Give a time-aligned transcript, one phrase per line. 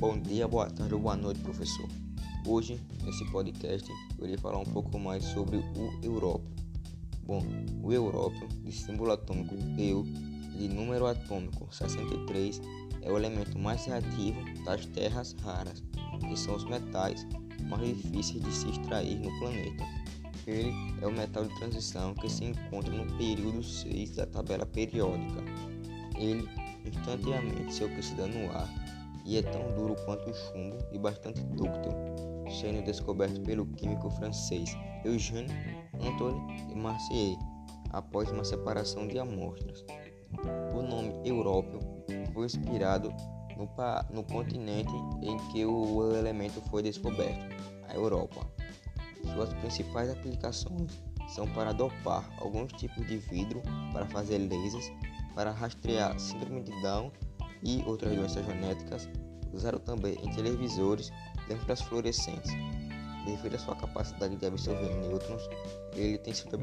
[0.00, 1.86] Bom dia, boa tarde boa noite, professor.
[2.46, 3.86] Hoje, nesse podcast,
[4.18, 6.50] eu irei falar um pouco mais sobre o európio.
[7.26, 7.42] Bom,
[7.82, 10.04] o európio, de símbolo atômico Eu,
[10.56, 12.62] de número atômico 63,
[13.02, 15.82] é o elemento mais reativo das terras raras,
[16.18, 17.26] que são os metais
[17.68, 19.84] mais difíceis de se extrair no planeta.
[20.46, 20.72] Ele
[21.02, 25.44] é o metal de transição que se encontra no período 6 da tabela periódica.
[26.16, 26.48] Ele
[26.86, 28.89] instantaneamente se oxida no ar
[29.24, 31.92] e é tão duro quanto o chumbo e bastante dúctil,
[32.60, 35.48] sendo descoberto pelo químico francês Eugène
[36.00, 37.36] Antoine Marcier
[37.90, 39.84] após uma separação de amostras.
[40.74, 41.80] O nome Európio
[42.32, 43.12] foi inspirado
[43.56, 43.68] no,
[44.14, 47.54] no continente em que o elemento foi descoberto,
[47.88, 48.46] a Europa.
[49.34, 53.62] Suas principais aplicações são para dopar alguns tipos de vidro,
[53.92, 54.90] para fazer lasers,
[55.34, 57.12] para rastrear síndrome de Down
[57.62, 59.08] e outras doenças genéticas,
[59.52, 61.10] usaram também em televisores,
[61.48, 62.52] lâmpadas fluorescentes.
[63.26, 65.42] Devido à sua capacidade de absorver nêutrons,
[65.94, 66.58] ele tem sido,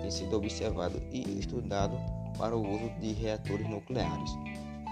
[0.00, 1.96] tem sido observado e estudado
[2.36, 4.30] para o uso de reatores nucleares,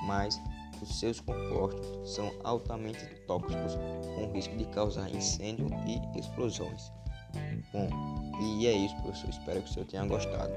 [0.07, 0.41] mas
[0.81, 3.77] os seus compostos são altamente tóxicos,
[4.15, 6.93] com risco de causar incêndio e explosões.
[7.73, 7.89] Bom,
[8.41, 9.31] e é isso, professor.
[9.31, 10.53] Espero que o senhor tenha gostado.